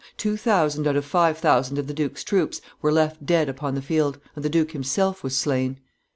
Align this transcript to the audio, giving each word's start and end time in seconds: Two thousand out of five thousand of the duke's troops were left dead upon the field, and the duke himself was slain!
Two 0.17 0.35
thousand 0.35 0.87
out 0.87 0.95
of 0.95 1.05
five 1.05 1.37
thousand 1.37 1.77
of 1.77 1.85
the 1.85 1.93
duke's 1.93 2.23
troops 2.23 2.59
were 2.81 2.91
left 2.91 3.23
dead 3.23 3.47
upon 3.47 3.75
the 3.75 3.83
field, 3.83 4.17
and 4.35 4.43
the 4.43 4.49
duke 4.49 4.71
himself 4.71 5.23
was 5.23 5.37
slain! 5.37 5.77